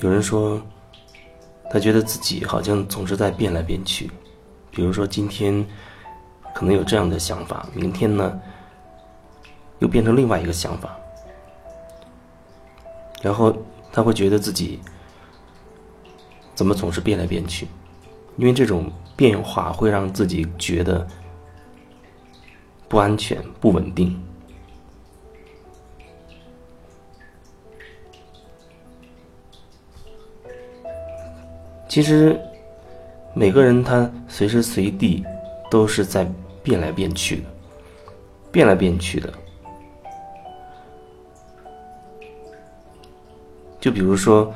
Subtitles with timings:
[0.00, 0.62] 有人说，
[1.70, 4.08] 他觉得自己好像总是在变来变去，
[4.70, 5.66] 比如说今天
[6.54, 8.40] 可能有这样的想法，明天呢
[9.80, 10.96] 又变成另外一个想法，
[13.22, 13.56] 然后
[13.92, 14.78] 他会觉得自己
[16.54, 17.66] 怎么总是变来变去，
[18.36, 21.04] 因为这种变化会让自己觉得
[22.88, 24.16] 不安全、不稳定。
[31.88, 32.38] 其实，
[33.32, 35.24] 每个人他随时随地
[35.70, 36.30] 都是在
[36.62, 37.42] 变来变去的，
[38.52, 39.32] 变来变去的。
[43.80, 44.52] 就比如说，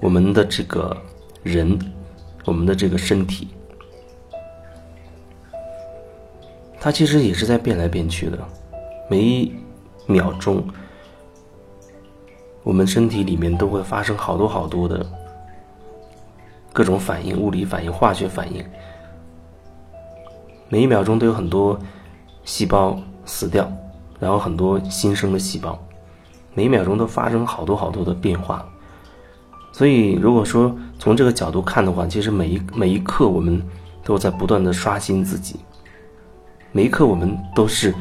[0.00, 0.96] 我们的这个
[1.42, 1.78] 人，
[2.46, 3.48] 我们的这个身体，
[6.80, 8.38] 它其实也是在变来变去的。
[9.10, 9.54] 每一
[10.06, 10.66] 秒钟，
[12.62, 15.04] 我们身体里面都会发生好多好多的。
[16.76, 18.62] 各种反应，物理反应、化学反应，
[20.68, 21.78] 每一秒钟都有很多
[22.44, 23.66] 细胞死掉，
[24.20, 25.78] 然后很多新生的细胞，
[26.52, 28.68] 每一秒钟都发生好多好多的变化。
[29.72, 33.62] 所以，如果说从这个角度看的话，其实每一每一刻我们
[34.04, 35.58] 都在不断的刷新自己，
[36.72, 37.94] 每一刻我们都是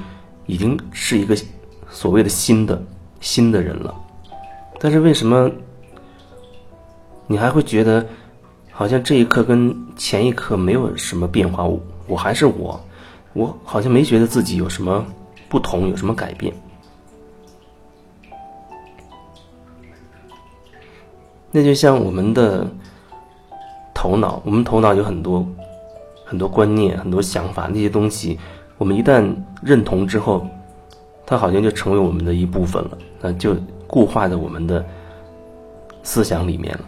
[0.47, 1.33] 已经是一个
[1.89, 2.83] 所谓的新的
[3.21, 3.95] 新的人了。
[4.81, 5.49] 但是为什么
[7.25, 8.05] 你还会觉得？
[8.77, 12.77] 好像这一刻跟前一刻没有什么变化，我我还是我，
[13.31, 15.05] 我好像没觉得自己有什么
[15.47, 16.53] 不同，有什么改变。
[21.51, 22.67] 那就像我们的
[23.93, 25.47] 头脑，我们头脑有很多
[26.25, 28.37] 很多观念、很多想法，那些东西，
[28.77, 30.45] 我们一旦认同之后，
[31.25, 33.55] 它好像就成为我们的一部分了，那就
[33.87, 34.85] 固化在我们的
[36.03, 36.81] 思想里面了。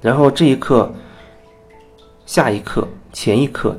[0.00, 0.92] 然后这一刻，
[2.24, 3.76] 下一刻，前一刻，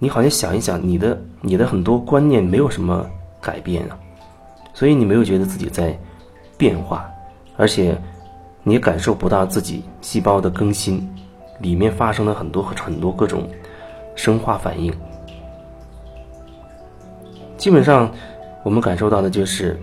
[0.00, 3.08] 你好像想一想，你的你的很多观念没有什么
[3.40, 3.96] 改变啊，
[4.72, 5.96] 所以你没有觉得自己在
[6.58, 7.08] 变化，
[7.56, 7.96] 而且
[8.64, 11.08] 你也感受不到自己细胞的更新，
[11.60, 13.48] 里面发生了很多很多各种
[14.16, 14.92] 生化反应。
[17.56, 18.12] 基本上，
[18.64, 19.80] 我们感受到的就是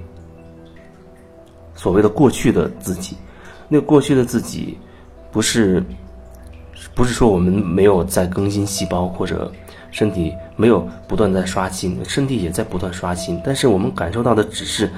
[1.75, 3.15] 所谓的过去的自己，
[3.69, 4.77] 那个过去的自己。
[5.31, 5.83] 不是，
[6.93, 9.51] 不是说我们没有在更新细胞，或者
[9.91, 13.41] 身体没有不断在刷新，身体也在不断刷新。
[13.43, 14.91] 但是我们感受到的只是，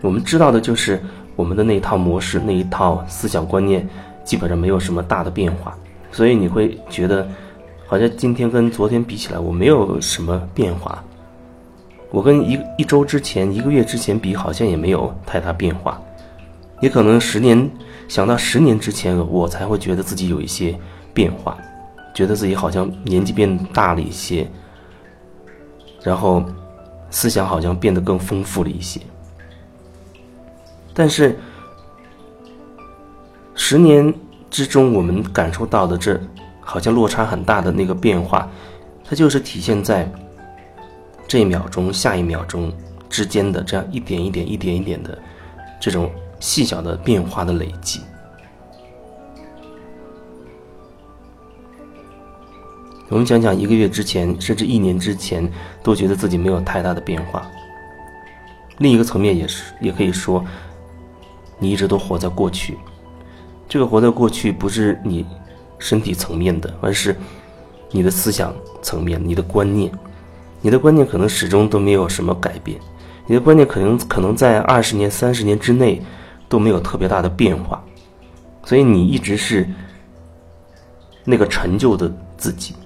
[0.00, 1.02] 我们知道的就是
[1.36, 3.88] 我们的那一套模式，那一套思想观念
[4.24, 5.76] 基本上没有什么大的变化。
[6.10, 7.26] 所以你会觉得，
[7.86, 11.02] 好像今天跟昨天比起来，我没有什么变化。
[12.10, 15.98] 我跟一一周之前、一个月之前比，好像也没有太大变化。
[16.82, 17.70] 也可能十年。
[18.08, 20.78] 想到十年之前，我才会觉得自己有一些
[21.14, 21.56] 变化，
[22.12, 24.46] 觉得自己好像年纪变大了一些，
[26.02, 26.44] 然后
[27.08, 29.00] 思想好像变得更丰富了一些。
[30.92, 31.38] 但是
[33.54, 34.12] 十年
[34.50, 36.20] 之中，我们感受到的这
[36.60, 38.46] 好像落差很大的那个变化，
[39.08, 40.10] 它就是体现在
[41.26, 42.70] 这一秒钟、下一秒钟
[43.08, 45.18] 之间的这样一点一点、一点一点的
[45.80, 46.10] 这种。
[46.42, 48.00] 细小的变化的累积，
[53.08, 55.48] 我们讲讲一个月之前，甚至一年之前，
[55.84, 57.48] 都觉得自己没有太大的变化。
[58.78, 60.44] 另一个层面也是，也可以说，
[61.60, 62.76] 你一直都活在过去。
[63.68, 65.24] 这个活在过去，不是你
[65.78, 67.16] 身体层面的，而是
[67.92, 69.92] 你的思想层面、你的观念。
[70.60, 72.80] 你的观念可能始终都没有什么改变，
[73.26, 76.02] 你的观念可能可能在二十年、三十年之内。
[76.52, 77.82] 都没有特别大的变化，
[78.62, 79.66] 所以你一直是
[81.24, 82.76] 那个陈旧的自己，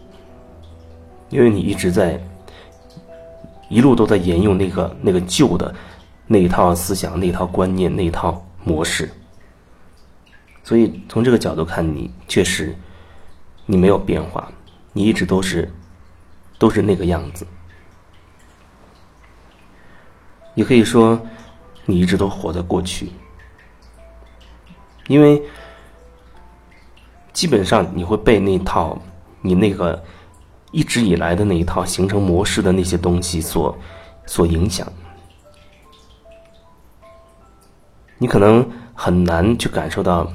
[1.31, 2.17] 因为你一直在
[3.69, 5.75] 一路都在沿用那个那个旧的
[6.29, 9.11] 那一套思想、那一套观念、那一套模式，
[10.63, 12.73] 所以从这个角度看，你确实
[13.65, 14.49] 你没有变化，
[14.93, 15.69] 你一直都是
[16.57, 17.45] 都是那个样子，
[20.55, 21.21] 也可以说
[21.85, 23.11] 你一直都活在过去。
[25.09, 25.43] 因为
[27.33, 28.99] 基本上你会被那套
[29.41, 30.03] 你那个
[30.73, 33.77] 一直以来的那一套形成模式的那些东西所
[34.27, 34.91] 所影响，
[38.19, 40.31] 你可能很难去感受到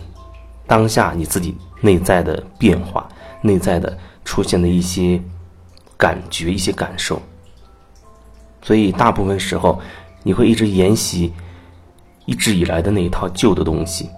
[0.65, 3.09] 当下你自己内在的变化、
[3.41, 5.21] 内在的出现的一些
[5.97, 7.21] 感觉、一些感受，
[8.61, 9.81] 所以大部分时候
[10.23, 11.33] 你会一直沿袭
[12.25, 14.09] 一直以来的那一套旧的东西。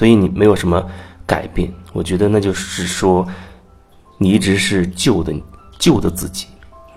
[0.00, 0.82] 所以你没有什么
[1.26, 1.70] 改变。
[1.92, 3.28] 我觉得那就是说，
[4.16, 5.30] 你一直是旧的
[5.78, 6.46] 旧的自己，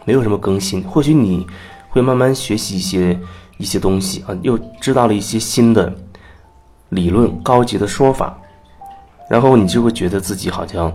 [0.05, 0.81] 没有什么更新。
[0.83, 1.45] 或许你
[1.89, 3.19] 会慢慢学习一些
[3.57, 5.93] 一些东西啊，又知道了一些新的
[6.87, 8.39] 理论、高级的说法，
[9.29, 10.89] 然后你就会觉得自己好像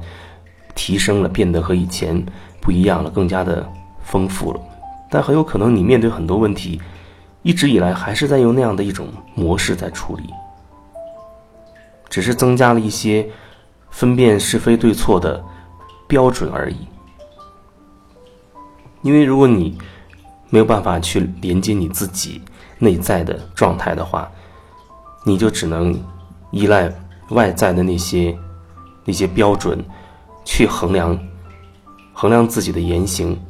[0.75, 2.25] 提升了，变得和以前
[2.59, 3.71] 不一样了，更加的
[4.03, 4.61] 丰富了。
[5.11, 6.81] 但很有可能你面对很多问题，
[7.43, 10.25] 一直以来还是在用那样的一种模式在处理，
[12.09, 13.29] 只是增加了一些
[13.91, 15.45] 分辨是非对错的
[16.07, 16.77] 标准而已。
[19.03, 19.79] 因为如果你
[20.51, 22.43] 没有办法去连接你自己
[22.79, 24.31] 内在的状态的话，
[25.25, 25.99] 你就只能
[26.51, 26.93] 依赖
[27.31, 28.37] 外在的那些
[29.05, 29.85] 那些标准
[30.45, 31.19] 去衡量
[32.13, 33.41] 衡量自己的言行。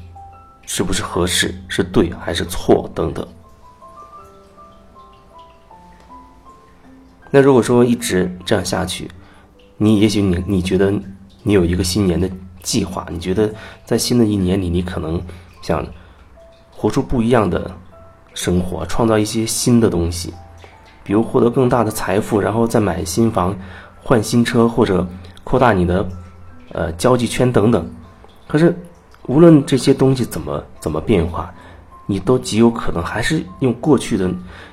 [0.70, 1.54] 是不是合适？
[1.66, 2.90] 是对还是错？
[2.94, 3.26] 等等。
[7.30, 9.10] 那如果说一直这样下去，
[9.76, 10.92] 你也许你你觉得
[11.42, 12.30] 你有一个新年的
[12.62, 13.52] 计划，你觉得
[13.84, 15.20] 在新的一年里，你可能
[15.62, 15.86] 想
[16.70, 17.70] 活出不一样的
[18.34, 20.32] 生活，创造一些新的东西，
[21.04, 23.56] 比如获得更大的财富，然后再买新房、
[24.02, 25.06] 换新车，或者
[25.44, 26.08] 扩大你的
[26.72, 27.90] 呃交际圈等等。
[28.46, 28.76] 可是。
[29.26, 31.52] 无论这些东西怎么怎么变化，
[32.06, 34.26] 你都极有可能还是用过去的、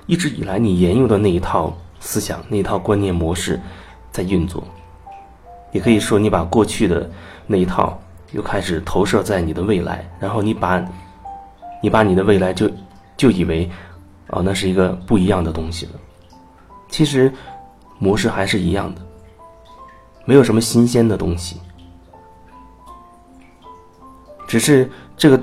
[0.06, 1.76] 一直以来你沿用的那一套
[2.06, 3.60] 思想、那套观念模式
[4.12, 4.64] 在运作。
[5.72, 7.10] 也可以说，你把过去的
[7.48, 8.00] 那一套
[8.32, 10.80] 又开始投射在你的未来，然后你把，
[11.82, 12.70] 你把你的未来就
[13.18, 13.68] 就以为，
[14.28, 15.94] 哦，那是一个不一样的东西了。
[16.90, 17.34] 其实
[17.98, 19.02] 模式还是一样的，
[20.26, 21.60] 没有什么新鲜的东西。
[24.48, 24.88] 只是
[25.18, 25.42] 这个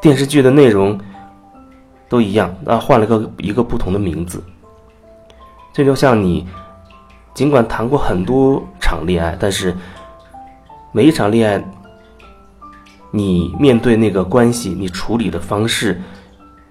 [0.00, 0.98] 电视剧的内容
[2.08, 4.40] 都一样，啊，换了个一个不同的名字。
[5.76, 6.48] 这就像你
[7.34, 9.76] 尽管谈过很多场恋爱，但是
[10.90, 11.62] 每一场恋爱，
[13.10, 16.00] 你面对那个关系，你处理的方式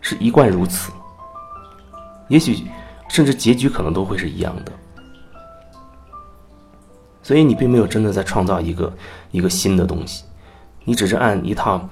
[0.01, 0.91] 是一贯如此。
[2.29, 2.65] 也许
[3.07, 4.71] 甚至结局可能都会是一样的。
[7.21, 8.91] 所以你并没有真的在创造一个
[9.29, 10.23] 一个新的东西。
[10.83, 11.87] 你只是按一套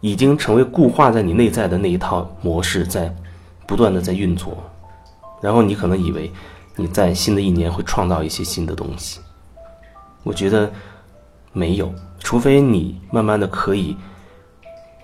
[0.00, 3.14] 已经成为固化在你内在的那一套模式在
[3.66, 4.56] 不断的在运作，
[5.44, 6.32] 然后你可能以为
[6.74, 9.20] 你在新的一年会创造一些新的东西。
[10.22, 10.72] 我觉得
[11.52, 13.94] 没有，除非你慢慢的可以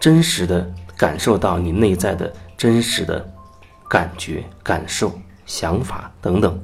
[0.00, 3.30] 真实的感受到你内在的真实的
[3.86, 5.12] 感觉、感受、
[5.44, 6.58] 想法等等，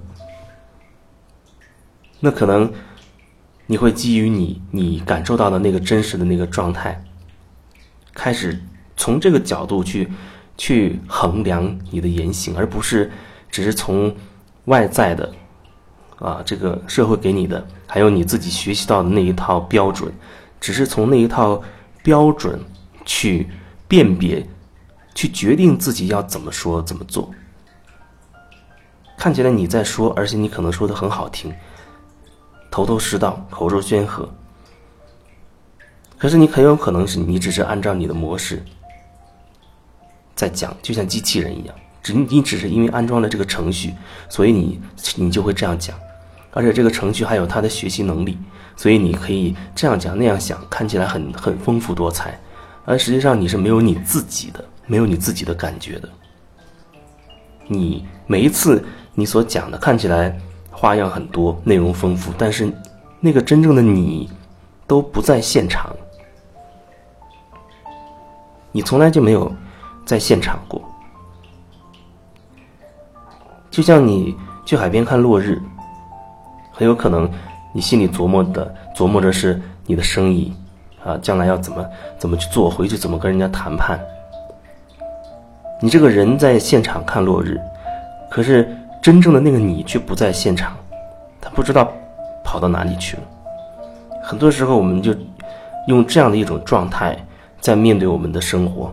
[2.18, 2.72] 那可能。
[3.68, 7.02] 你会基于你你感受到的那个真实的那个状态，
[8.14, 8.56] 开始
[8.96, 10.08] 从这个角度去
[10.56, 13.10] 去衡量你的言行，而不是
[13.50, 14.14] 只是从
[14.66, 15.32] 外在的
[16.18, 20.12] 啊这个社会给你的，还有你自己学习到的那一套标准，
[20.60, 21.62] 只是从那一套
[22.02, 22.60] 标准
[23.04, 23.48] 去
[23.88, 24.46] 辨别，
[25.14, 27.30] 去决定自己要怎么说怎么做。
[29.16, 31.52] 看起来你在说，而且你可能说的很好听。
[32.70, 34.28] 头头是道，口若悬河。
[36.18, 38.62] 可是你很有可能是你只是按照你的模式
[40.34, 41.74] 在讲，就像机器人一样，
[42.06, 43.92] 只你只是因为安装了这个程序，
[44.28, 44.80] 所以你
[45.16, 45.96] 你就会这样讲，
[46.52, 48.38] 而且这个程序还有它的学习能力，
[48.76, 52.38] 所以你可以这样讲那样想，看起来很很丰富多彩，
[52.84, 56.08] 而实际上你是没有你自己的，没有你自己的感觉的。
[57.66, 58.84] 你每一次
[59.14, 60.38] 你所讲的看起来。
[60.78, 62.70] 花样很多，内容丰富，但是
[63.18, 64.28] 那个真正的你
[64.86, 65.90] 都不在现场，
[68.72, 69.50] 你从来就没有
[70.04, 70.86] 在现场过。
[73.76, 75.60] 就像你去海边看落日，
[76.72, 77.30] 很有可能
[77.74, 80.50] 你心里琢磨的琢磨着是你的生意
[81.04, 84.00] 啊，将来要怎么怎么去做，回去怎么跟人家谈判。
[85.82, 87.60] 你这个人在现场看落日，
[88.30, 88.66] 可是。
[89.02, 90.74] 真正的那个你却不在现场，
[91.40, 91.92] 他不知道
[92.42, 93.22] 跑到哪里去了。
[94.20, 95.14] 很多时候，我们就
[95.86, 97.16] 用这样的一种状态
[97.60, 98.92] 在面对我们的生活。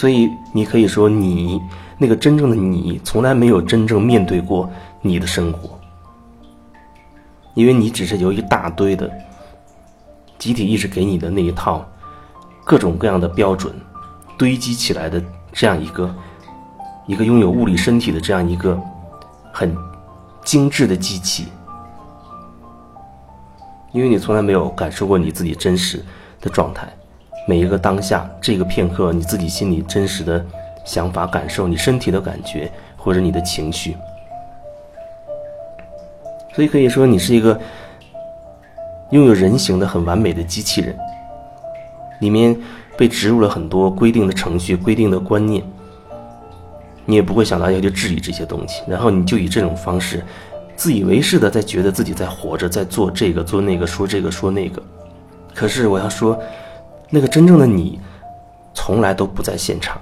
[0.00, 1.60] 所以，你可以说，你
[1.98, 4.66] 那个真正的你，从来没有真正面对过
[5.02, 5.78] 你的生活，
[7.52, 9.10] 因为你只是由一大堆的
[10.38, 11.86] 集体意识给你的那一套
[12.64, 13.74] 各种各样的标准
[14.38, 16.10] 堆积起来的这样一个。
[17.06, 18.80] 一个拥有物理身体的这样一个
[19.52, 19.76] 很
[20.44, 21.48] 精致的机器，
[23.92, 26.02] 因为你从来没有感受过你自己真实
[26.40, 26.88] 的状态，
[27.46, 30.44] 每一个当下这个片刻，你自己心里真实的
[30.84, 33.96] 想法、感受，你身体的感觉或者你的情绪，
[36.54, 37.58] 所以可以说你是一个
[39.10, 40.96] 拥有人形的很完美的机器人，
[42.20, 42.56] 里面
[42.96, 45.62] 被植入了很多规定的程序、规定的观念，
[47.06, 50.22] 你也不会想到要去质疑这些东西，然后你就以这种方式
[50.76, 54.82] 自以为是的在觉得自己在活着，在做这个做那个，说这个说那个。
[55.54, 56.40] 可是我要说，
[57.10, 57.98] 那个真正的你，
[58.72, 60.00] 从来都不在现场。